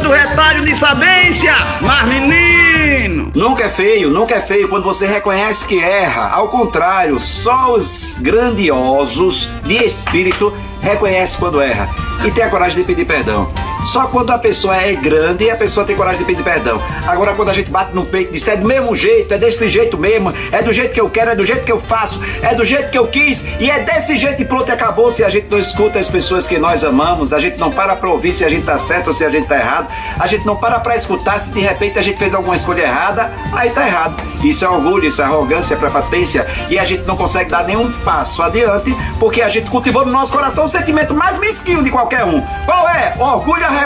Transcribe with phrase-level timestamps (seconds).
[0.00, 1.52] do retalho de sabência.
[1.82, 3.30] Mas menino!
[3.34, 6.30] Nunca é feio, nunca é feio quando você reconhece que erra.
[6.30, 11.88] Ao contrário, só os grandiosos de espírito reconhecem quando erra
[12.24, 13.50] e tem a coragem de pedir perdão.
[13.88, 16.78] Só quando a pessoa é grande a pessoa tem coragem de pedir perdão.
[17.06, 19.66] Agora, quando a gente bate no peito e diz é do mesmo jeito, é desse
[19.66, 22.54] jeito mesmo, é do jeito que eu quero, é do jeito que eu faço, é
[22.54, 25.10] do jeito que eu quis e é desse jeito e pronto, acabou.
[25.10, 28.10] Se a gente não escuta as pessoas que nós amamos, a gente não para pra
[28.10, 30.56] ouvir se a gente tá certo ou se a gente tá errado, a gente não
[30.56, 34.22] para pra escutar se de repente a gente fez alguma escolha errada, aí tá errado.
[34.44, 37.90] Isso é orgulho, isso é arrogância, é prepotência e a gente não consegue dar nenhum
[38.02, 42.24] passo adiante porque a gente cultivou no nosso coração o sentimento mais mesquinho de qualquer
[42.24, 42.42] um.
[42.66, 43.14] Qual é?
[43.18, 43.77] Orgulho, arrogância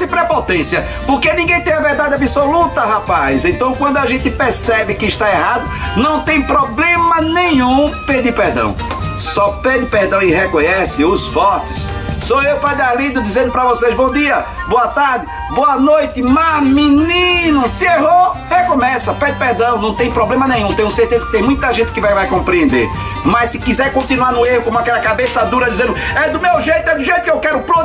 [0.00, 0.86] e prepotência.
[1.06, 3.44] Porque ninguém tem a verdade absoluta, rapaz.
[3.44, 8.74] Então, quando a gente percebe que está errado, não tem problema nenhum pedir perdão.
[9.18, 11.90] Só pede perdão e reconhece os fortes
[12.22, 17.66] Sou eu, Padre Arlindo, dizendo para vocês bom dia, boa tarde, boa noite, mas menino,
[17.68, 20.74] se errou, recomeça, pede perdão, não tem problema nenhum.
[20.74, 22.88] Tenho certeza que tem muita gente que vai, vai compreender.
[23.24, 26.88] Mas se quiser continuar no erro, como aquela cabeça dura dizendo é do meu jeito,
[26.90, 27.79] é do jeito que eu quero, pronto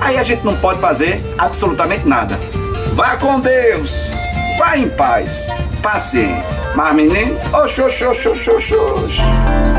[0.00, 2.38] aí a gente não pode fazer absolutamente nada.
[2.94, 4.08] Vá com Deus,
[4.58, 5.46] vá em paz,
[5.82, 6.54] paciência.
[6.74, 9.73] Mas menino, oxô, oxô, oxô, oxô, oxô.